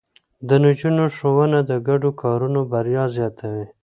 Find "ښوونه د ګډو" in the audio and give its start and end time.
1.15-2.09